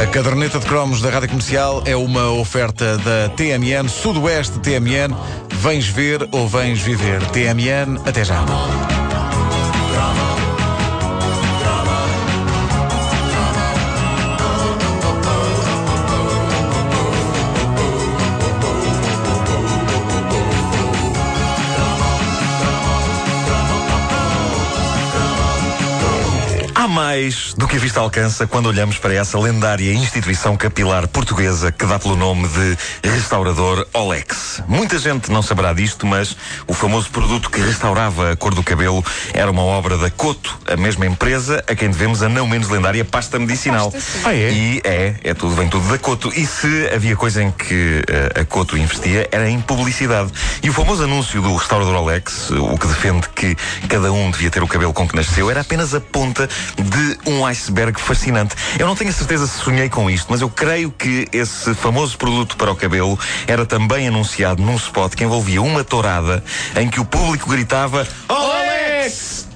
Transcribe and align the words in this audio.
A 0.00 0.06
caderneta 0.06 0.58
de 0.58 0.66
cromos 0.66 1.00
da 1.00 1.08
Rádio 1.08 1.30
Comercial 1.30 1.82
é 1.86 1.96
uma 1.96 2.30
oferta 2.30 2.98
da 2.98 3.30
TMN, 3.30 3.88
Sudoeste 3.88 4.58
TMN. 4.58 5.16
Vens 5.50 5.88
ver 5.88 6.28
ou 6.32 6.46
vens 6.46 6.82
viver? 6.82 7.24
TMN, 7.30 7.98
até 8.04 8.22
já. 8.22 8.44
Mais 26.96 27.52
do 27.52 27.68
que 27.68 27.76
a 27.76 27.78
vista 27.78 28.00
alcança 28.00 28.46
quando 28.46 28.70
olhamos 28.70 28.96
para 28.96 29.12
essa 29.12 29.38
lendária 29.38 29.92
instituição 29.92 30.56
capilar 30.56 31.06
portuguesa 31.06 31.70
que 31.70 31.84
dá 31.84 31.98
pelo 31.98 32.16
nome 32.16 32.48
de 32.48 33.10
restaurador 33.10 33.86
Olex. 33.92 34.62
Muita 34.66 34.98
gente 34.98 35.30
não 35.30 35.42
saberá 35.42 35.74
disto, 35.74 36.06
mas 36.06 36.34
o 36.66 36.72
famoso 36.72 37.10
produto 37.10 37.50
que 37.50 37.60
restaurava 37.60 38.32
a 38.32 38.36
cor 38.36 38.54
do 38.54 38.62
cabelo 38.62 39.04
era 39.34 39.50
uma 39.50 39.60
obra 39.60 39.98
da 39.98 40.08
Coto, 40.08 40.58
a 40.66 40.74
mesma 40.74 41.04
empresa 41.04 41.62
a 41.68 41.74
quem 41.74 41.90
devemos 41.90 42.22
a 42.22 42.30
não 42.30 42.48
menos 42.48 42.70
lendária 42.70 43.04
pasta 43.04 43.38
medicinal. 43.38 43.90
Pasta. 43.92 44.20
Ah, 44.24 44.34
é? 44.34 44.50
E 44.50 44.80
é, 44.82 45.16
é 45.22 45.34
tudo, 45.34 45.54
vem 45.54 45.68
tudo 45.68 45.86
da 45.88 45.98
Coto. 45.98 46.32
E 46.34 46.46
se 46.46 46.88
havia 46.94 47.14
coisa 47.14 47.42
em 47.42 47.50
que 47.50 48.02
eh, 48.08 48.40
a 48.40 48.44
Coto 48.46 48.74
investia, 48.74 49.28
era 49.30 49.50
em 49.50 49.60
publicidade. 49.60 50.32
E 50.62 50.70
o 50.70 50.72
famoso 50.72 51.04
anúncio 51.04 51.42
do 51.42 51.56
restaurador 51.56 51.94
Olex, 51.94 52.48
o 52.52 52.78
que 52.78 52.86
defende 52.86 53.28
que 53.34 53.54
cada 53.86 54.10
um 54.10 54.30
devia 54.30 54.50
ter 54.50 54.62
o 54.62 54.66
cabelo 54.66 54.94
com 54.94 55.06
que 55.06 55.14
nasceu, 55.14 55.50
era 55.50 55.60
apenas 55.60 55.92
a 55.94 56.00
ponta 56.00 56.48
de 56.86 57.30
um 57.30 57.44
iceberg 57.44 58.00
fascinante. 58.00 58.54
Eu 58.78 58.86
não 58.86 58.94
tenho 58.94 59.10
a 59.10 59.12
certeza 59.12 59.46
se 59.46 59.58
sonhei 59.58 59.88
com 59.88 60.10
isto, 60.10 60.26
mas 60.30 60.40
eu 60.40 60.48
creio 60.48 60.90
que 60.90 61.28
esse 61.32 61.74
famoso 61.74 62.16
produto 62.16 62.56
para 62.56 62.70
o 62.70 62.76
cabelo 62.76 63.18
era 63.46 63.66
também 63.66 64.08
anunciado 64.08 64.62
num 64.62 64.76
spot 64.76 65.14
que 65.14 65.24
envolvia 65.24 65.60
uma 65.60 65.84
tourada 65.84 66.42
em 66.76 66.88
que 66.88 67.00
o 67.00 67.04
público 67.04 67.50
gritava 67.50 68.06
Olex! 68.28 69.46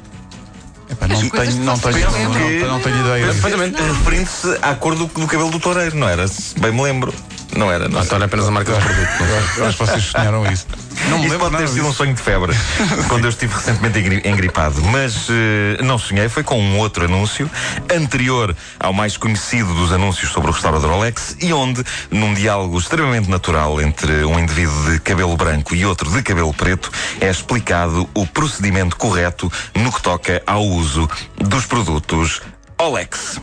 Epá, 0.90 1.06
não, 1.06 1.16
tenho, 1.16 1.56
não, 1.62 1.78
que 1.78 1.82
tenho, 1.88 2.10
se 2.10 2.18
não, 2.18 2.32
não, 2.34 2.68
não 2.68 2.80
tenho 2.80 3.00
ideia. 3.00 3.26
Perfeitamente, 3.26 3.80
referindo-se 3.80 4.58
à 4.60 4.74
cor 4.74 4.96
do, 4.96 5.06
do 5.06 5.26
cabelo 5.28 5.50
do 5.50 5.60
toureiro, 5.60 5.96
não 5.96 6.08
era? 6.08 6.26
Bem 6.58 6.72
me 6.72 6.82
lembro. 6.82 7.14
Não 7.56 7.70
era, 7.70 7.88
não. 7.88 8.02
Então 8.02 8.16
era 8.16 8.24
apenas 8.24 8.48
a 8.48 8.50
marca 8.50 8.72
do 8.72 8.80
produto. 8.80 9.08
Eu 9.56 9.66
acho 9.66 9.78
que 9.78 9.86
vocês 9.86 10.04
sonharam 10.04 10.50
isso. 10.50 10.66
Não 11.10 11.20
lembro 11.22 11.38
pode 11.40 11.56
ter 11.56 11.68
sido 11.68 11.86
um 11.86 11.92
sonho 11.92 12.14
de 12.14 12.20
febre, 12.22 12.52
quando 13.08 13.24
eu 13.24 13.30
estive 13.30 13.54
recentemente 13.54 13.98
engri- 13.98 14.22
engripado. 14.24 14.80
Mas 14.82 15.26
eh, 15.28 15.82
não 15.82 15.98
sonhei, 15.98 16.28
foi 16.28 16.42
com 16.42 16.58
um 16.60 16.78
outro 16.78 17.04
anúncio, 17.04 17.50
anterior 17.94 18.54
ao 18.78 18.92
mais 18.92 19.16
conhecido 19.16 19.72
dos 19.74 19.92
anúncios 19.92 20.30
sobre 20.30 20.50
o 20.50 20.52
restaurador 20.52 20.92
Olex, 20.92 21.36
e 21.40 21.52
onde, 21.52 21.84
num 22.10 22.32
diálogo 22.34 22.78
extremamente 22.78 23.28
natural 23.28 23.80
entre 23.80 24.24
um 24.24 24.38
indivíduo 24.38 24.92
de 24.92 25.00
cabelo 25.00 25.36
branco 25.36 25.74
e 25.74 25.84
outro 25.84 26.10
de 26.10 26.22
cabelo 26.22 26.54
preto, 26.54 26.90
é 27.20 27.28
explicado 27.28 28.08
o 28.14 28.26
procedimento 28.26 28.96
correto 28.96 29.50
no 29.74 29.92
que 29.92 30.00
toca 30.02 30.42
ao 30.46 30.64
uso 30.64 31.08
dos 31.38 31.66
produtos 31.66 32.40
Olex. 32.78 33.40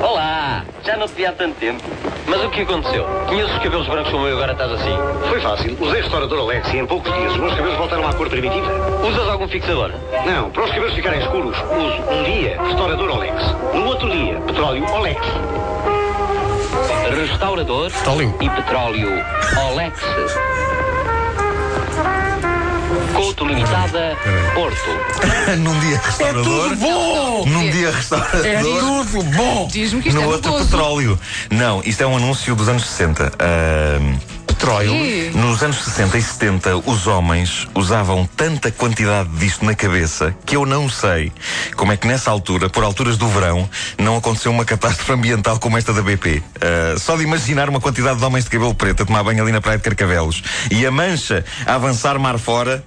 Olá! 0.00 0.64
Já 0.82 0.96
não 0.96 1.06
te 1.06 1.14
vi 1.14 1.26
há 1.26 1.32
tanto 1.32 1.56
tempo. 1.56 1.82
Mas 2.26 2.42
o 2.42 2.50
que 2.50 2.62
aconteceu? 2.62 3.06
Tinhas 3.28 3.50
os 3.50 3.58
cabelos 3.58 3.86
brancos 3.86 4.10
como 4.10 4.26
eu 4.26 4.30
e 4.30 4.36
agora 4.36 4.52
estás 4.52 4.72
assim? 4.72 4.96
Foi 5.28 5.40
fácil. 5.40 5.76
Usei 5.78 6.00
restaurador 6.00 6.38
Alex 6.40 6.72
e 6.72 6.78
em 6.78 6.86
poucos 6.86 7.12
dias 7.12 7.32
os 7.32 7.38
meus 7.38 7.54
cabelos 7.54 7.76
voltaram 7.76 8.08
à 8.08 8.12
cor 8.14 8.28
primitiva. 8.30 8.66
Usas 9.06 9.28
algum 9.28 9.46
fixador? 9.48 9.92
Não, 10.24 10.50
para 10.50 10.64
os 10.64 10.70
cabelos 10.70 10.94
ficarem 10.94 11.20
escuros, 11.20 11.56
uso 11.58 12.10
um 12.10 12.22
dia 12.24 12.62
restaurador 12.62 13.10
Alex. 13.10 13.54
No 13.74 13.86
outro 13.86 14.10
dia, 14.10 14.40
petróleo 14.40 14.84
Olex. 14.90 15.20
Restaurador 17.14 17.90
Petróleo. 17.90 18.34
e 18.40 18.50
petróleo 18.50 19.10
Olex. 19.70 20.00
Couto 23.30 23.46
Limitada, 23.46 24.18
Porto. 24.54 24.90
num 25.58 25.78
dia 25.78 26.00
restaurador. 26.04 26.74
bom! 26.74 27.44
Num 27.46 27.70
dia 27.70 27.92
restaurador. 27.92 28.44
É 28.44 28.60
tudo 28.60 29.22
bom! 29.22 29.68
Diz-me 29.70 30.02
que 30.02 30.08
isto 30.08 30.20
no 30.20 30.24
é 30.24 30.34
outro 30.34 30.52
petróleo. 30.58 31.16
Não, 31.48 31.80
isto 31.84 32.02
é 32.02 32.06
um 32.08 32.16
anúncio 32.16 32.56
dos 32.56 32.68
anos 32.68 32.84
60. 32.84 33.32
Ahm, 33.38 34.18
Petróleo. 34.48 34.92
Nos 35.32 35.62
anos 35.62 35.82
60 35.84 36.18
e 36.18 36.22
70, 36.22 36.76
os 36.90 37.06
homens 37.06 37.66
usavam 37.74 38.28
tanta 38.36 38.70
quantidade 38.70 39.30
disto 39.38 39.64
na 39.64 39.74
cabeça 39.74 40.36
que 40.44 40.54
eu 40.54 40.66
não 40.66 40.86
sei 40.86 41.32
como 41.76 41.92
é 41.92 41.96
que 41.96 42.06
nessa 42.06 42.30
altura, 42.30 42.68
por 42.68 42.84
alturas 42.84 43.16
do 43.16 43.26
verão, 43.28 43.66
não 43.96 44.16
aconteceu 44.16 44.52
uma 44.52 44.64
catástrofe 44.64 45.12
ambiental 45.12 45.58
como 45.58 45.78
esta 45.78 45.94
da 45.94 46.02
BP. 46.02 46.42
Ah, 46.60 46.98
só 46.98 47.16
de 47.16 47.22
imaginar 47.22 47.70
uma 47.70 47.80
quantidade 47.80 48.18
de 48.18 48.24
homens 48.24 48.44
de 48.44 48.50
cabelo 48.50 48.74
preto 48.74 49.04
a 49.04 49.06
tomar 49.06 49.22
banho 49.22 49.42
ali 49.42 49.52
na 49.52 49.62
praia 49.62 49.78
de 49.78 49.84
Carcavelos 49.84 50.42
e 50.70 50.84
a 50.84 50.90
mancha 50.90 51.42
a 51.64 51.76
avançar 51.76 52.18
mar 52.18 52.38
fora, 52.38 52.84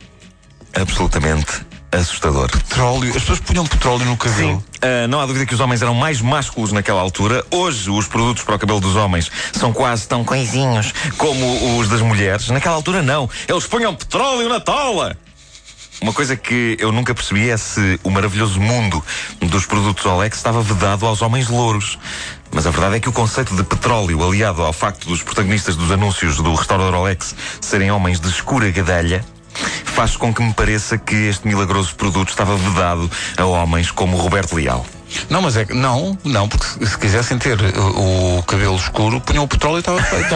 absolutamente 0.73 1.65
assustador. 1.91 2.49
Petróleo. 2.49 3.09
As 3.09 3.21
pessoas 3.21 3.39
punham 3.39 3.65
petróleo 3.65 4.05
no 4.05 4.17
cabelo. 4.17 4.59
Sim. 4.59 4.63
Ah, 4.81 5.07
não 5.07 5.19
há 5.19 5.25
dúvida 5.25 5.45
que 5.45 5.53
os 5.53 5.59
homens 5.59 5.81
eram 5.81 5.93
mais 5.93 6.21
másculos 6.21 6.71
naquela 6.71 7.01
altura. 7.01 7.45
Hoje, 7.51 7.89
os 7.89 8.07
produtos 8.07 8.43
para 8.43 8.55
o 8.55 8.59
cabelo 8.59 8.79
dos 8.79 8.95
homens 8.95 9.31
são 9.53 9.71
quase 9.71 10.07
tão 10.07 10.23
coisinhos 10.23 10.93
como 11.17 11.79
os 11.79 11.87
das 11.87 12.01
mulheres. 12.01 12.49
Naquela 12.49 12.75
altura, 12.75 13.01
não. 13.01 13.29
Eles 13.47 13.65
punham 13.67 13.95
petróleo 13.95 14.49
na 14.49 14.59
tola. 14.59 15.15
Uma 16.01 16.11
coisa 16.11 16.35
que 16.35 16.75
eu 16.81 16.91
nunca 16.91 17.15
percebi 17.15 17.49
é 17.49 17.55
se 17.55 17.97
o 18.03 18.09
maravilhoso 18.09 18.59
mundo 18.59 19.01
dos 19.39 19.65
produtos 19.65 20.05
Olex 20.05 20.35
estava 20.35 20.61
vedado 20.61 21.05
aos 21.05 21.21
homens 21.21 21.47
louros. 21.47 21.97
Mas 22.51 22.67
a 22.67 22.71
verdade 22.71 22.97
é 22.97 22.99
que 22.99 23.07
o 23.07 23.13
conceito 23.13 23.55
de 23.55 23.63
petróleo, 23.63 24.21
aliado 24.21 24.63
ao 24.63 24.73
facto 24.73 25.07
dos 25.07 25.23
protagonistas 25.23 25.77
dos 25.77 25.91
anúncios 25.91 26.37
do 26.37 26.53
restaurador 26.53 26.93
Olex 26.99 27.33
serem 27.61 27.89
homens 27.89 28.19
de 28.19 28.27
escura 28.27 28.69
gadelha, 28.69 29.23
faz 29.53 30.15
com 30.15 30.33
que 30.33 30.41
me 30.41 30.53
pareça 30.53 30.97
que 30.97 31.15
este 31.27 31.47
milagroso 31.47 31.95
produto 31.95 32.29
estava 32.29 32.55
vedado 32.55 33.09
a 33.37 33.45
homens 33.45 33.91
como 33.91 34.17
Roberto 34.17 34.55
Leal. 34.55 34.85
Não, 35.29 35.41
mas 35.41 35.55
é 35.57 35.65
que. 35.65 35.73
Não, 35.73 36.17
não, 36.23 36.47
porque 36.47 36.65
se- 36.65 36.85
se 36.91 36.97
quisessem 36.97 37.37
ter 37.37 37.57
uh, 37.59 38.37
o 38.39 38.43
cabelo 38.43 38.75
escuro, 38.75 39.19
punham 39.21 39.43
o 39.43 39.47
petróleo 39.47 39.77
e 39.77 39.79
estava 39.79 40.01
feito. 40.01 40.33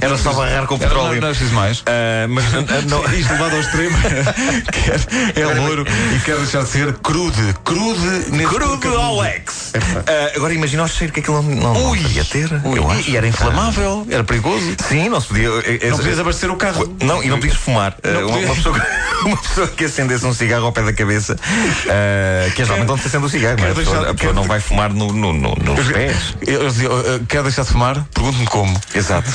Era 0.00 0.16
só 0.18 0.32
barrar 0.32 0.66
com 0.66 0.74
Era- 0.76 0.84
petróleo. 0.88 1.14
Não, 1.14 1.20
não 1.22 1.28
é 1.28 1.30
preciso 1.30 1.54
mais. 1.54 1.82
Ah, 1.86 2.26
mas 2.28 2.44
ah, 2.54 2.82
não, 2.88 3.04
Isto 3.14 3.32
levado 3.32 3.54
ao 3.54 3.60
extremo 3.60 3.96
quer, 4.72 5.40
é 5.40 5.44
loiro 5.60 5.84
e 6.14 6.20
quer 6.20 6.36
deixar 6.36 6.62
de 6.64 6.68
ser 6.68 6.92
crude. 6.94 7.54
Crude 7.64 8.30
nesse 8.30 8.46
Crude. 8.54 8.86
Olex! 8.88 9.72
Ah, 10.06 10.32
agora 10.36 10.52
imagina 10.54 10.82
o 10.84 10.88
cheiro 10.88 11.12
que 11.12 11.20
aquilo 11.20 11.42
não, 11.42 11.54
não, 11.54 11.74
não 11.74 11.90
Ui. 11.90 12.00
podia 12.00 12.24
ter. 12.24 12.50
Ui, 12.64 12.78
eu 12.78 12.88
e- 12.90 12.92
acho. 13.00 13.10
E 13.10 13.16
era 13.16 13.26
inflamável, 13.26 14.06
era 14.10 14.24
perigoso. 14.24 14.74
Sim, 14.88 15.08
não 15.08 15.20
se 15.20 15.28
podia. 15.28 15.48
eh, 15.48 15.78
eh, 15.82 15.90
Não 15.90 15.96
podias 15.98 16.18
abastecer 16.18 16.50
o 16.50 16.56
carro. 16.56 16.96
Não, 17.02 17.22
e 17.22 17.28
não 17.28 17.36
podias 17.38 17.56
fumar. 17.56 17.94
Não 18.02 18.20
Uh, 18.20 18.24
uma, 18.28 18.32
podia. 18.32 18.46
uma 18.46 18.54
pessoa, 18.56 18.80
que- 18.80 18.86
uma 19.26 19.36
pessoa 19.36 19.68
que 19.68 19.84
acendesse 19.84 20.26
um 20.26 20.32
cigarro 20.34 20.66
ao 20.66 20.72
pé 20.72 20.82
da 20.82 20.92
cabeça, 20.92 21.34
uh, 21.34 22.50
que 22.54 22.62
é 22.62 22.64
geralmente 22.64 22.90
onde 22.92 23.02
se 23.02 23.08
acende 23.08 23.24
o 23.24 23.28
cigarro, 23.28 23.56
não 23.58 23.66
é? 23.66 23.85
Pessoa, 23.86 24.10
a 24.10 24.14
pessoa 24.14 24.32
quer- 24.32 24.34
não 24.34 24.42
vai 24.44 24.60
fumar 24.60 24.92
no, 24.92 25.12
no- 25.12 25.32
no- 25.32 25.54
nos 25.56 25.86
pés. 25.88 26.34
Diziam, 26.42 26.92
"Uh, 26.92 27.26
quer 27.28 27.42
deixar 27.42 27.62
de 27.64 27.68
fumar? 27.70 28.04
Pergunte-me 28.12 28.46
como. 28.46 28.80
Exato. 28.94 29.30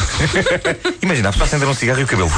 Imagina, 1.02 1.30
a 1.30 1.32
pessoa 1.32 1.48
acender 1.48 1.68
um 1.68 1.74
cigarro 1.74 2.00
e 2.00 2.04
o 2.04 2.08
cabelo. 2.08 2.32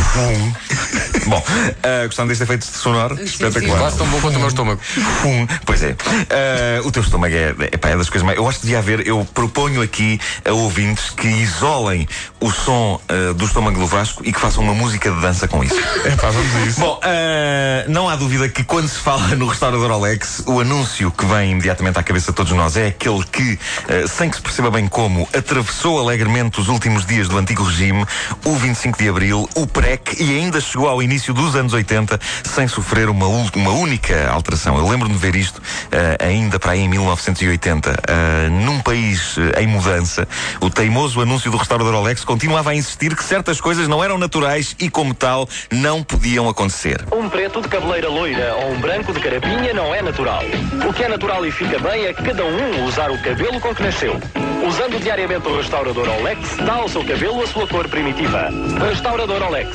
Bom, 1.28 1.38
uh, 1.40 2.06
gostando 2.06 2.30
deste 2.30 2.44
efeito 2.44 2.66
sonoro, 2.66 3.18
Sim, 3.18 3.24
espetacular. 3.24 3.78
Quase 3.80 3.98
tão 3.98 4.08
bom 4.08 4.20
quanto 4.20 4.36
o 4.36 4.40
meu 4.40 4.48
estômago. 4.48 4.82
Fum. 4.82 5.48
Pois 5.66 5.84
é. 5.84 5.96
Ah, 6.30 6.82
o 6.86 6.92
teu 6.92 7.02
estômago 7.02 7.34
é, 7.34 7.50
epá, 7.72 7.90
é 7.90 7.98
das 7.98 8.10
coisas 8.10 8.26
mais. 8.26 8.38
Eu 8.38 8.48
acho 8.48 8.60
que 8.60 8.66
devia 8.66 8.80
haver. 8.80 9.08
Eu 9.08 9.26
proponho 9.34 9.82
aqui 9.82 10.20
a 10.46 10.52
ouvintes 10.52 11.10
que 11.12 11.28
isolem 11.28 12.08
o 12.40 12.52
som 12.52 13.00
ah, 13.08 13.34
do 13.34 13.46
estômago 13.46 13.80
do 13.80 13.88
Vasco 13.88 14.24
e 14.26 14.32
que 14.34 14.40
façam 14.40 14.64
uma 14.64 14.74
música 14.74 15.12
de 15.12 15.20
dança 15.22 15.48
com 15.48 15.64
isso. 15.64 15.76
É 16.04 16.16
pá, 16.18 16.32
vamos 16.32 16.56
a 16.56 16.62
isso. 16.66 16.80
Bom, 16.82 17.00
ah, 17.02 17.86
não 17.88 18.10
há 18.10 18.16
dúvida 18.16 18.50
que 18.50 18.64
quando 18.64 18.90
se 18.90 19.00
fala 19.00 19.36
no 19.36 19.48
restaurador 19.48 19.90
Alex, 19.92 20.44
o 20.46 20.60
anúncio 20.60 21.10
que 21.12 21.26
vem 21.26 21.52
imediatamente 21.52 21.98
à 21.98 22.04
cabeça 22.04 22.32
de 22.32 22.36
todos 22.36 22.52
nós 22.52 22.76
é 22.76 22.88
aquele 22.88 23.24
que, 23.24 23.58
ah, 23.88 24.08
sem 24.08 24.30
que 24.30 24.36
se 24.36 24.42
perceba 24.42 24.70
bem 24.70 24.88
como, 24.88 25.28
atravessou 25.34 26.00
alegremente 26.00 26.60
os 26.60 26.68
últimos 26.68 27.06
dias 27.06 27.30
do 27.30 27.38
antigo 27.38 27.64
regime, 27.64 28.06
o 28.44 28.56
25 28.56 28.98
de 28.98 29.08
Abril, 29.08 29.50
o 29.56 29.66
PREC 29.66 30.22
e 30.22 30.38
ainda 30.38 30.60
chegou 30.60 30.90
ao 30.90 31.02
início 31.02 31.13
dos 31.14 31.56
anos 31.56 31.74
80 31.74 32.20
sem 32.44 32.68
sofrer 32.68 33.10
uma, 33.10 33.28
uma 33.28 33.72
única 33.72 34.30
alteração. 34.30 34.78
Eu 34.78 34.88
lembro-me 34.88 35.14
de 35.14 35.20
ver 35.20 35.36
isto 35.36 35.62
ah, 35.92 36.26
ainda 36.26 36.60
para 36.60 36.72
aí 36.72 36.82
em 36.82 36.90
1980. 36.90 37.92
Ah, 38.08 38.50
num 38.50 38.82
país 38.82 39.36
ah, 39.38 39.62
em 39.62 39.68
mudança, 39.68 40.28
o 40.60 40.70
teimoso 40.70 41.22
anúncio 41.22 41.52
do 41.52 41.58
restaurador 41.58 41.96
Alex 41.96 42.24
continuava 42.24 42.72
a 42.72 42.76
insistir 42.76 43.16
que 43.16 43.24
certas 43.24 43.62
coisas 43.62 43.88
não 43.88 44.04
eram 44.04 44.18
naturais 44.18 44.76
e, 44.80 44.90
como 44.90 45.14
tal, 45.14 45.48
não 45.72 46.04
podiam 46.04 46.50
acontecer. 46.50 47.06
Um 47.12 47.30
preto 47.30 47.62
de 47.62 47.68
cabeleira 47.68 48.10
loira 48.10 48.56
ou 48.56 48.72
um 48.72 48.80
branco 48.80 49.14
de 49.14 49.20
carapinha 49.20 49.74
não 49.74 49.94
é 49.94 50.02
natural. 50.02 50.44
O 50.88 50.94
que 50.94 51.04
é 51.04 51.08
natural 51.08 51.46
e 51.46 51.52
fica 51.52 51.78
bem 51.80 52.06
é 52.06 52.14
cada 52.14 52.44
um 52.46 52.86
usar 52.86 53.12
o 53.12 53.18
cabelo 53.20 53.60
com 53.60 53.74
que 53.74 53.84
nasceu. 53.84 54.20
Usando 54.68 55.02
diariamente 55.02 55.48
o 55.48 55.58
restaurador 55.58 56.08
Olex, 56.08 56.56
dá 56.66 56.76
ao 56.76 56.88
seu 56.88 57.04
cabelo 57.04 57.44
a 57.44 57.48
sua 57.48 57.68
cor 57.68 57.88
primitiva. 57.90 58.50
Restaurador 58.80 59.42
Olex. 59.44 59.70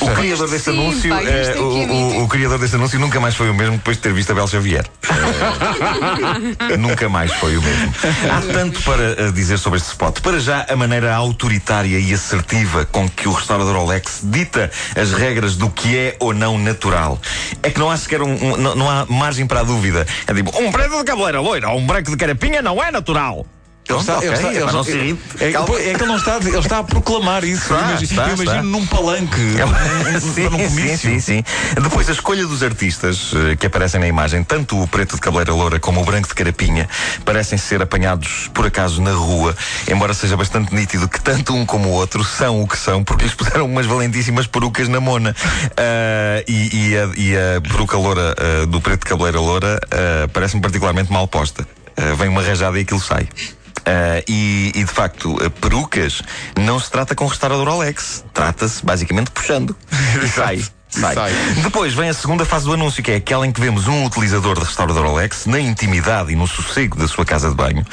O 0.00 0.14
criador 0.14 0.48
desse 0.48 0.64
Sim, 0.64 0.78
anúncio, 0.78 1.10
pá, 1.10 1.22
isto 1.22 1.32
eh, 1.32 1.50
é 1.50 1.52
que 1.52 1.58
o, 1.58 1.82
é 1.82 1.86
o- 1.86 2.24
o 2.24 2.28
criador 2.28 2.58
desse 2.58 2.74
anúncio 2.76 2.98
nunca 2.98 3.18
mais 3.20 3.34
foi 3.34 3.48
o 3.50 3.54
mesmo 3.54 3.76
depois 3.76 3.96
de 3.96 4.02
ter 4.02 4.12
visto 4.12 4.30
a 4.30 4.34
Bel 4.34 4.46
Xavier. 4.46 4.84
Eh, 6.70 6.76
nunca 6.78 7.08
mais 7.08 7.32
foi 7.34 7.56
o 7.56 7.62
mesmo. 7.62 7.92
Há 8.30 8.40
tanto 8.52 8.82
para 8.82 9.02
eh, 9.18 9.30
dizer 9.32 9.58
sobre 9.58 9.78
este 9.78 9.88
spot. 9.90 10.20
Para 10.20 10.38
já, 10.40 10.66
a 10.68 10.76
maneira 10.76 11.14
autoritária 11.14 11.98
e 11.98 12.12
assertiva 12.12 12.84
com 12.86 13.08
que 13.08 13.28
o 13.28 13.32
restaurador 13.32 13.76
Olex 13.76 14.20
dita 14.22 14.70
as 14.96 15.12
regras 15.12 15.56
do 15.56 15.70
que 15.70 15.96
é 15.96 16.16
ou 16.20 16.32
não 16.34 16.58
natural. 16.58 17.20
É 17.62 17.70
que 17.70 17.78
não 17.78 17.90
há 17.90 17.96
sequer 17.96 18.22
um, 18.22 18.32
um- 18.32 18.56
não, 18.56 18.74
não 18.74 18.90
há 18.90 19.06
margem 19.08 19.46
para 19.46 19.60
a 19.60 19.64
dúvida. 19.64 20.06
É 20.26 20.34
tipo, 20.34 20.50
um 20.60 20.70
preto 20.70 20.98
de 20.98 21.04
cabeleira 21.04 21.40
loira 21.40 21.68
ou 21.70 21.78
um 21.78 21.86
branco 21.86 22.10
de 22.10 22.16
carapinha 22.16 22.62
não 22.62 22.82
é 22.82 22.90
natural. 22.90 23.46
Ele 23.88 23.98
está, 23.98 24.18
ele 24.22 24.56
ele 24.58 24.72
não 24.72 24.84
se 24.84 24.90
irrite. 24.90 25.20
é, 25.40 25.52
Calma. 25.52 25.74
é 25.80 25.82
que 25.94 26.02
ele 26.02 26.06
não 26.06 26.16
está, 26.16 26.36
ele 26.36 26.58
está 26.58 26.78
a 26.78 26.84
proclamar 26.84 27.42
isso. 27.44 27.62
Está, 27.72 27.74
eu 27.76 27.80
imagino, 27.88 28.04
está, 28.10 28.28
eu 28.28 28.34
imagino 28.42 28.62
num 28.64 28.86
palanque, 28.86 29.40
É 29.58 29.64
num- 30.50 30.58
sim, 30.68 30.68
sim, 30.68 30.96
sim, 30.96 31.20
sim. 31.20 31.44
Depois 31.82 32.08
a 32.08 32.12
escolha 32.12 32.46
dos 32.46 32.62
artistas 32.62 33.32
eh, 33.34 33.56
que 33.56 33.66
aparecem 33.66 33.98
na 33.98 34.06
imagem, 34.06 34.44
tanto 34.44 34.80
o 34.80 34.86
preto 34.86 35.14
de 35.14 35.20
cabeleira 35.20 35.52
loura 35.54 35.80
como 35.80 36.02
o 36.02 36.04
branco 36.04 36.28
de 36.28 36.34
carapinha, 36.34 36.86
parecem 37.24 37.56
ser 37.56 37.80
apanhados 37.80 38.50
por 38.52 38.66
acaso 38.66 39.00
na 39.00 39.12
rua, 39.12 39.56
embora 39.90 40.12
seja 40.12 40.36
bastante 40.36 40.74
nítido 40.74 41.08
que 41.08 41.20
tanto 41.20 41.54
um 41.54 41.64
como 41.64 41.88
o 41.88 41.92
outro 41.92 42.22
são 42.22 42.60
o 42.62 42.68
que 42.68 42.76
são, 42.76 43.02
porque 43.02 43.24
lhes 43.24 43.34
puseram 43.34 43.64
umas 43.66 43.86
valentíssimas 43.86 44.46
perucas 44.46 44.88
na 44.88 45.00
mona. 45.00 45.34
Ah, 45.76 46.42
e, 46.46 46.90
e 46.90 46.96
a, 46.98 47.10
e 47.16 47.36
a 47.56 47.60
peruca 47.60 47.96
loura 47.96 48.34
ah, 48.38 48.66
do 48.66 48.80
preto 48.80 49.00
de 49.00 49.06
cabeleira 49.06 49.40
loura 49.40 49.80
ah, 49.90 50.28
parece-me 50.32 50.60
particularmente 50.60 51.10
mal 51.12 51.26
posta. 51.26 51.66
Vem 52.16 52.28
uma 52.28 52.42
rajada 52.42 52.78
e 52.78 52.82
aquilo 52.82 53.00
sai. 53.00 53.28
Ah, 53.88 54.22
e, 54.28 54.70
e, 54.74 54.84
de 54.84 54.92
facto, 54.92 55.38
ah, 55.42 55.48
perucas 55.48 56.20
não 56.58 56.78
se 56.78 56.90
trata 56.90 57.14
com 57.14 57.26
restaurador 57.26 57.68
Alex. 57.68 58.22
Trata-se 58.34 58.84
basicamente 58.84 59.30
puxando. 59.30 59.74
E 60.22 60.28
sai. 60.28 60.64
Sai. 60.88 61.14
Sai. 61.14 61.32
Depois 61.62 61.94
vem 61.94 62.08
a 62.08 62.14
segunda 62.14 62.44
fase 62.44 62.64
do 62.64 62.72
anúncio, 62.72 63.02
que 63.02 63.10
é 63.10 63.16
aquela 63.16 63.46
em 63.46 63.52
que 63.52 63.60
vemos 63.60 63.86
um 63.86 64.04
utilizador 64.04 64.58
de 64.58 64.64
restaurador 64.64 65.06
Alex 65.06 65.46
na 65.46 65.60
intimidade 65.60 66.32
e 66.32 66.36
no 66.36 66.46
sossego 66.46 66.96
da 66.96 67.06
sua 67.06 67.24
casa 67.24 67.50
de 67.50 67.54
banho. 67.54 67.84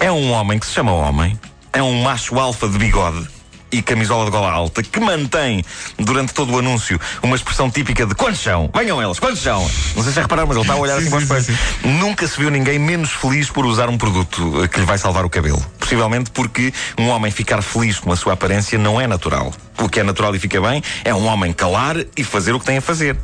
É 0.00 0.10
um 0.10 0.30
homem 0.32 0.58
que 0.58 0.66
se 0.66 0.72
chama 0.72 0.92
homem, 0.92 1.38
é 1.72 1.82
um 1.82 2.02
macho 2.02 2.38
alfa 2.38 2.68
de 2.68 2.78
bigode 2.78 3.28
e 3.74 3.82
camisola 3.82 4.24
de 4.24 4.30
gola 4.30 4.50
alta 4.50 4.82
que 4.82 5.00
mantém 5.00 5.64
durante 5.98 6.32
todo 6.32 6.52
o 6.52 6.58
anúncio 6.58 7.00
uma 7.22 7.34
expressão 7.34 7.68
típica 7.70 8.06
de 8.06 8.14
quantos 8.14 8.40
são? 8.40 8.70
Venham 8.74 9.02
eles, 9.02 9.18
quantos 9.18 9.42
são? 9.42 9.60
Não 9.96 10.02
sei 10.02 10.12
se 10.12 10.12
já 10.12 10.22
repararam, 10.22 10.48
mas 10.48 10.56
ele 10.56 10.64
está 10.64 10.74
a 10.74 10.78
olhar 10.78 10.98
assim 10.98 11.10
para 11.10 11.18
o 11.18 11.22
espelho. 11.22 11.58
Nunca 11.84 12.26
se 12.26 12.38
viu 12.38 12.50
ninguém 12.50 12.78
menos 12.78 13.10
feliz 13.10 13.50
por 13.50 13.66
usar 13.66 13.88
um 13.88 13.98
produto 13.98 14.62
eh, 14.62 14.68
que 14.68 14.78
lhe 14.78 14.86
vai 14.86 14.96
salvar 14.96 15.24
o 15.24 15.30
cabelo. 15.30 15.64
Possivelmente 15.78 16.30
porque 16.30 16.72
um 16.98 17.08
homem 17.08 17.30
ficar 17.30 17.60
feliz 17.62 17.98
com 17.98 18.12
a 18.12 18.16
sua 18.16 18.34
aparência 18.34 18.78
não 18.78 19.00
é 19.00 19.06
natural. 19.06 19.52
O 19.78 19.88
que 19.88 20.00
é 20.00 20.02
natural 20.02 20.34
e 20.34 20.38
fica 20.38 20.60
bem 20.60 20.82
é 21.04 21.12
um 21.12 21.26
homem 21.26 21.52
calar 21.52 21.96
e 22.16 22.22
fazer 22.22 22.52
o 22.52 22.60
que 22.60 22.66
tem 22.66 22.78
a 22.78 22.82
fazer. 22.82 23.16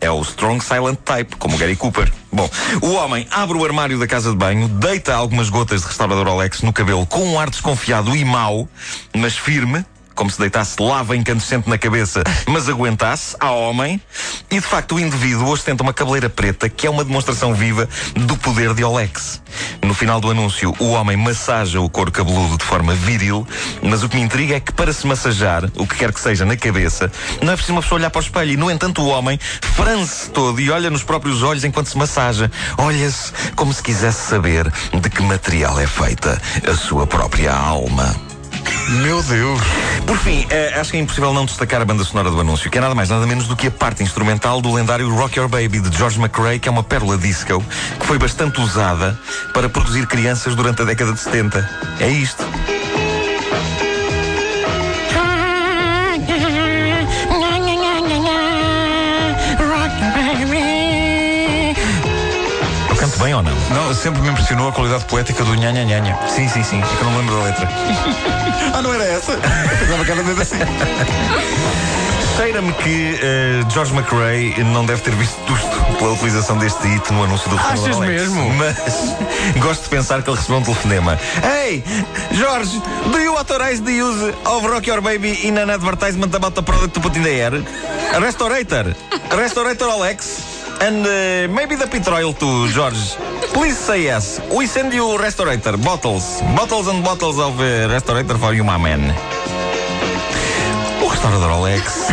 É 0.00 0.10
o 0.10 0.20
Strong 0.20 0.62
Silent 0.62 0.98
Type, 1.04 1.36
como 1.36 1.56
Gary 1.56 1.76
Cooper. 1.76 2.12
Bom, 2.30 2.48
o 2.82 2.92
homem 2.94 3.26
abre 3.30 3.56
o 3.56 3.64
armário 3.64 3.98
da 3.98 4.06
casa 4.06 4.30
de 4.30 4.36
banho, 4.36 4.68
deita 4.68 5.14
algumas 5.14 5.48
gotas 5.48 5.82
de 5.82 5.86
restaurador 5.86 6.28
Alex 6.28 6.62
no 6.62 6.72
cabelo 6.72 7.06
com 7.06 7.24
um 7.24 7.38
ar 7.38 7.48
desconfiado 7.48 8.14
e 8.14 8.24
mau, 8.24 8.68
mas 9.14 9.36
firme, 9.36 9.84
como 10.14 10.30
se 10.30 10.38
deitasse 10.38 10.80
lava 10.80 11.16
incandescente 11.16 11.68
na 11.68 11.78
cabeça, 11.78 12.22
mas 12.46 12.68
aguentasse, 12.68 13.36
a 13.40 13.50
homem. 13.50 14.00
E 14.50 14.56
de 14.56 14.60
facto 14.60 14.94
o 14.94 15.00
indivíduo 15.00 15.48
ostenta 15.48 15.82
uma 15.82 15.92
cabeleira 15.92 16.28
preta 16.28 16.68
que 16.68 16.86
é 16.86 16.90
uma 16.90 17.04
demonstração 17.04 17.54
viva 17.54 17.88
do 18.14 18.36
poder 18.36 18.74
de 18.74 18.84
Olex. 18.84 19.42
No 19.82 19.94
final 19.94 20.20
do 20.20 20.30
anúncio, 20.30 20.74
o 20.78 20.90
homem 20.92 21.16
massaja 21.16 21.80
o 21.80 21.88
couro 21.88 22.10
cabeludo 22.10 22.56
de 22.56 22.64
forma 22.64 22.94
viril, 22.94 23.46
mas 23.82 24.02
o 24.02 24.08
que 24.08 24.16
me 24.16 24.22
intriga 24.22 24.56
é 24.56 24.60
que 24.60 24.72
para 24.72 24.92
se 24.92 25.06
massajar, 25.06 25.64
o 25.76 25.86
que 25.86 25.96
quer 25.96 26.12
que 26.12 26.20
seja 26.20 26.44
na 26.44 26.56
cabeça, 26.56 27.10
não 27.42 27.52
é 27.52 27.56
preciso 27.56 27.74
uma 27.74 27.82
pessoa 27.82 27.98
olhar 27.98 28.10
para 28.10 28.20
o 28.20 28.22
espelho. 28.22 28.52
E, 28.52 28.56
no 28.56 28.70
entanto, 28.70 29.02
o 29.02 29.08
homem 29.08 29.38
franze 29.76 30.30
todo 30.30 30.60
e 30.60 30.70
olha 30.70 30.90
nos 30.90 31.02
próprios 31.02 31.42
olhos 31.42 31.64
enquanto 31.64 31.88
se 31.88 31.98
massaja. 31.98 32.50
Olha-se 32.78 33.32
como 33.54 33.72
se 33.72 33.82
quisesse 33.82 34.28
saber 34.28 34.70
de 34.92 35.10
que 35.10 35.22
material 35.22 35.78
é 35.78 35.86
feita 35.86 36.40
a 36.66 36.74
sua 36.74 37.06
própria 37.06 37.52
alma. 37.52 38.33
Meu 38.88 39.22
Deus. 39.22 39.60
Por 40.06 40.18
fim, 40.18 40.46
eh, 40.50 40.74
acho 40.78 40.90
que 40.90 40.96
é 40.98 41.00
impossível 41.00 41.32
não 41.32 41.46
destacar 41.46 41.80
a 41.80 41.84
banda 41.84 42.04
sonora 42.04 42.30
do 42.30 42.38
anúncio, 42.38 42.70
que 42.70 42.78
é 42.78 42.80
nada 42.80 42.94
mais, 42.94 43.08
nada 43.08 43.26
menos 43.26 43.46
do 43.46 43.56
que 43.56 43.68
a 43.68 43.70
parte 43.70 44.02
instrumental 44.02 44.60
do 44.60 44.72
lendário 44.72 45.12
Rock 45.14 45.38
Your 45.38 45.48
Baby 45.48 45.80
de 45.80 45.96
George 45.96 46.18
McRae, 46.20 46.58
que 46.58 46.68
é 46.68 46.72
uma 46.72 46.82
pérola 46.82 47.16
disco 47.16 47.62
que 47.98 48.06
foi 48.06 48.18
bastante 48.18 48.60
usada 48.60 49.18
para 49.52 49.68
produzir 49.68 50.06
crianças 50.06 50.54
durante 50.54 50.82
a 50.82 50.84
década 50.84 51.12
de 51.12 51.20
70. 51.20 51.68
É 52.00 52.08
isto. 52.08 52.44
Bem 63.24 63.32
ou 63.32 63.42
não? 63.42 63.54
Não, 63.70 63.94
sempre 63.94 64.20
me 64.20 64.28
impressionou 64.28 64.68
a 64.68 64.72
qualidade 64.72 65.06
poética 65.06 65.42
do 65.44 65.54
nhanha 65.54 65.82
nhanha. 65.82 66.18
Sim, 66.28 66.46
sim, 66.46 66.62
sim. 66.62 66.78
É 66.82 66.96
que 66.96 67.02
eu 67.02 67.10
não 67.10 67.16
lembro 67.18 67.36
da 67.36 67.44
letra. 67.44 67.68
Ah, 68.74 68.82
não 68.82 68.92
era 68.92 69.04
essa? 69.04 69.32
Pensava 69.78 70.04
que 70.04 70.10
era 70.10 70.22
mesmo 70.24 70.42
assim. 70.42 70.56
Cheira-me 72.36 72.72
que 72.72 73.18
eh, 73.22 73.62
George 73.70 73.94
McRae 73.94 74.64
não 74.64 74.84
deve 74.84 75.00
ter 75.02 75.14
visto 75.14 75.36
tusto 75.46 75.68
pela 75.96 76.12
utilização 76.12 76.58
deste 76.58 76.84
hit 76.88 77.12
no 77.12 77.22
anúncio 77.22 77.48
do 77.50 77.56
Achas 77.56 77.96
Alex. 77.96 78.22
mesmo? 78.22 78.50
Mas 78.54 79.14
gosto 79.62 79.84
de 79.84 79.88
pensar 79.90 80.22
que 80.22 80.30
ele 80.30 80.36
recebeu 80.36 80.58
um 80.58 80.62
telefonema. 80.62 81.18
Hey, 81.44 81.84
George, 82.32 82.82
do 83.12 83.18
you 83.18 83.36
authorize 83.36 83.80
the 83.82 83.92
use 83.92 84.34
of 84.44 84.66
Rock 84.66 84.88
Your 84.90 85.00
Baby 85.00 85.46
in 85.46 85.56
an 85.56 85.70
advertisement 85.70 86.34
about 86.34 86.54
the 86.56 86.62
product 86.62 86.94
to 86.94 87.00
put 87.00 87.16
in 87.16 87.22
the 87.22 87.30
air? 87.30 87.52
Restaurator. 88.20 88.96
Restaurator 89.30 89.88
Alex. 89.88 90.53
And 90.80 91.06
uh, 91.06 91.54
maybe 91.54 91.76
the 91.76 91.86
pit 91.86 92.06
oil 92.08 92.32
too, 92.32 92.68
George. 92.68 93.16
Please 93.52 93.78
say 93.78 94.02
yes. 94.02 94.40
We 94.54 94.66
send 94.66 94.92
you 94.92 95.16
restaurator. 95.16 95.76
Bottles. 95.76 96.42
Bottles 96.56 96.88
and 96.88 97.02
bottles 97.02 97.38
of 97.38 97.58
uh, 97.60 97.88
restaurator 97.88 98.36
for 98.38 98.52
you, 98.54 98.64
my 98.64 98.78
man. 98.78 99.14
O 101.02 101.08
restaurador 101.08 101.50
Alex 101.50 102.08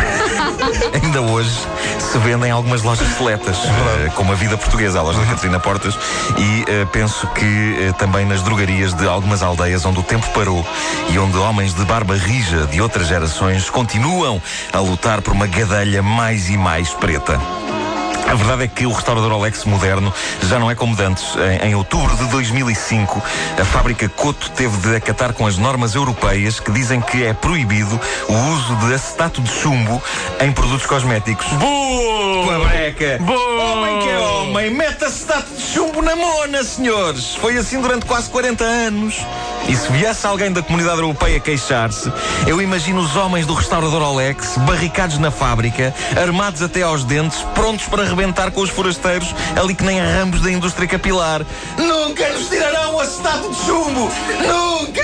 ainda 1.02 1.20
hoje 1.20 1.50
se 1.98 2.18
vende 2.18 2.46
em 2.46 2.50
algumas 2.50 2.82
lojas 2.82 3.08
seletas, 3.16 3.56
eh, 3.64 4.10
como 4.14 4.32
a 4.32 4.34
Vida 4.34 4.56
Portuguesa, 4.56 4.98
a 4.98 5.02
loja 5.02 5.18
da 5.20 5.26
Catarina 5.26 5.58
Portas, 5.58 5.98
e 6.36 6.64
eh, 6.68 6.86
penso 6.92 7.26
que 7.28 7.76
eh, 7.80 7.92
também 7.98 8.26
nas 8.26 8.42
drogarias 8.42 8.92
de 8.92 9.06
algumas 9.06 9.42
aldeias 9.42 9.84
onde 9.86 10.00
o 10.00 10.02
tempo 10.02 10.28
parou 10.34 10.64
e 11.08 11.18
onde 11.18 11.36
homens 11.38 11.74
de 11.74 11.84
barba 11.84 12.14
rija 12.16 12.66
de 12.66 12.82
outras 12.82 13.06
gerações 13.06 13.70
continuam 13.70 14.42
a 14.72 14.78
lutar 14.80 15.22
por 15.22 15.32
uma 15.32 15.46
gadelha 15.46 16.02
mais 16.02 16.50
e 16.50 16.56
mais 16.58 16.90
preta. 16.90 17.40
A 18.28 18.34
verdade 18.34 18.64
é 18.64 18.68
que 18.68 18.86
o 18.86 18.92
restaurador 18.92 19.32
Alex 19.32 19.64
moderno 19.64 20.12
já 20.48 20.58
não 20.58 20.70
é 20.70 20.74
como 20.74 20.96
de 20.96 21.02
antes. 21.02 21.36
Em, 21.36 21.70
em 21.70 21.74
outubro 21.74 22.16
de 22.16 22.24
2005, 22.26 23.22
a 23.60 23.64
fábrica 23.64 24.08
Coto 24.08 24.50
teve 24.52 24.76
de 24.78 24.96
acatar 24.96 25.32
com 25.32 25.46
as 25.46 25.58
normas 25.58 25.94
europeias 25.94 26.58
que 26.58 26.70
dizem 26.70 27.00
que 27.00 27.24
é 27.24 27.34
proibido 27.34 28.00
o 28.28 28.34
uso 28.54 28.76
de 28.86 28.94
acetato 28.94 29.40
de 29.40 29.50
chumbo 29.50 30.02
em 30.40 30.52
produtos 30.52 30.86
cosméticos. 30.86 31.46
Boa 31.46 32.58
breca! 32.60 33.18
Homem 33.20 33.81
que 33.81 33.81
é 34.12 34.18
homem, 34.18 34.70
mete 34.70 35.04
acetato 35.04 35.54
de 35.54 35.62
chumbo 35.62 36.02
na 36.02 36.14
mona, 36.14 36.62
senhores! 36.62 37.34
Foi 37.36 37.56
assim 37.56 37.80
durante 37.80 38.04
quase 38.04 38.28
40 38.30 38.62
anos. 38.62 39.24
E 39.68 39.74
se 39.74 39.90
viesse 39.90 40.26
alguém 40.26 40.52
da 40.52 40.62
comunidade 40.62 41.00
europeia 41.00 41.40
queixar-se, 41.40 42.12
eu 42.46 42.60
imagino 42.60 43.00
os 43.00 43.16
homens 43.16 43.46
do 43.46 43.54
restaurador 43.54 44.02
Alex 44.02 44.58
barricados 44.58 45.16
na 45.18 45.30
fábrica, 45.30 45.94
armados 46.20 46.60
até 46.62 46.82
aos 46.82 47.04
dentes, 47.04 47.38
prontos 47.54 47.86
para 47.86 48.02
arrebentar 48.02 48.50
com 48.50 48.60
os 48.60 48.68
forasteiros, 48.70 49.34
ali 49.60 49.74
que 49.74 49.84
nem 49.84 50.00
a 50.00 50.04
ramos 50.04 50.42
da 50.42 50.50
indústria 50.50 50.86
capilar. 50.86 51.40
Nunca 51.78 52.28
nos 52.30 52.48
tirarão 52.48 52.96
o 52.96 53.00
acetato 53.00 53.48
de 53.50 53.56
chumbo! 53.64 54.10
Nunca! 54.46 55.02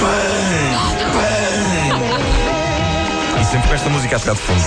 Bem, 0.00 1.12
bem. 1.12 1.28
E 3.42 3.44
sempre 3.44 3.68
com 3.68 3.74
esta 3.74 3.90
música 3.90 4.16
a 4.16 4.18
tocar 4.18 4.34
de 4.34 4.40
fundo. 4.40 4.62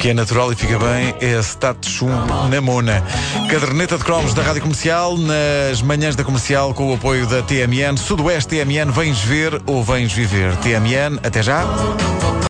Que 0.00 0.08
é 0.08 0.14
natural 0.14 0.50
e 0.50 0.56
fica 0.56 0.78
bem 0.78 1.14
é 1.20 1.34
acetato 1.34 1.86
de 1.86 2.04
na 2.48 2.60
mona. 2.62 3.04
Caderneta 3.50 3.98
de 3.98 4.04
cromos 4.04 4.32
da 4.32 4.42
Rádio 4.42 4.62
Comercial, 4.62 5.18
nas 5.18 5.82
manhãs 5.82 6.16
da 6.16 6.24
comercial, 6.24 6.72
com 6.72 6.90
o 6.90 6.94
apoio 6.94 7.26
da 7.26 7.42
TMN. 7.42 7.98
Sudoeste 7.98 8.56
TMN, 8.56 8.90
vens 8.90 9.20
ver 9.20 9.60
ou 9.66 9.84
vens 9.84 10.10
viver? 10.10 10.56
TMN, 10.56 11.20
até 11.22 11.42
já. 11.42 11.66